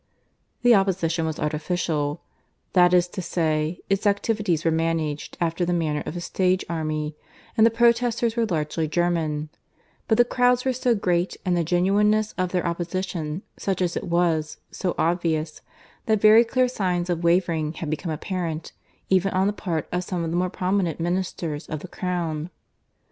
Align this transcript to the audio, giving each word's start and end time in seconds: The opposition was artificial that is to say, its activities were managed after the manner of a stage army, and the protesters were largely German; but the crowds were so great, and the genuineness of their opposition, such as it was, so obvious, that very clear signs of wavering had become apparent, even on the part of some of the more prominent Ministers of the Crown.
The 0.63 0.73
opposition 0.73 1.27
was 1.27 1.39
artificial 1.39 2.23
that 2.73 2.91
is 2.91 3.07
to 3.09 3.21
say, 3.21 3.77
its 3.87 4.07
activities 4.07 4.65
were 4.65 4.71
managed 4.71 5.37
after 5.39 5.63
the 5.63 5.73
manner 5.77 6.01
of 6.07 6.17
a 6.17 6.21
stage 6.21 6.65
army, 6.67 7.15
and 7.55 7.67
the 7.67 7.69
protesters 7.69 8.35
were 8.35 8.47
largely 8.47 8.87
German; 8.87 9.49
but 10.07 10.17
the 10.17 10.25
crowds 10.25 10.65
were 10.65 10.73
so 10.73 10.95
great, 10.95 11.37
and 11.45 11.55
the 11.55 11.63
genuineness 11.63 12.33
of 12.35 12.51
their 12.51 12.65
opposition, 12.65 13.43
such 13.57 13.79
as 13.79 13.95
it 13.95 14.05
was, 14.05 14.57
so 14.71 14.95
obvious, 14.97 15.61
that 16.07 16.19
very 16.19 16.43
clear 16.43 16.67
signs 16.67 17.07
of 17.07 17.23
wavering 17.23 17.73
had 17.73 17.91
become 17.91 18.11
apparent, 18.11 18.71
even 19.11 19.31
on 19.33 19.45
the 19.45 19.53
part 19.53 19.87
of 19.91 20.03
some 20.03 20.23
of 20.23 20.31
the 20.31 20.35
more 20.35 20.49
prominent 20.49 20.99
Ministers 20.99 21.67
of 21.67 21.81
the 21.81 21.87
Crown. 21.87 22.49